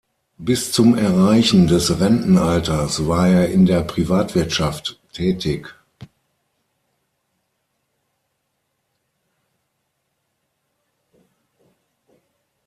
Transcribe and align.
Bis 0.39 0.71
zum 0.71 0.97
Erreichen 0.97 1.67
des 1.67 1.99
Rentenalters 1.99 3.05
war 3.07 3.27
er 3.29 3.49
in 3.49 3.67
der 3.67 3.81
Privatwirtschaft 3.83 4.99
tätig. 5.13 5.75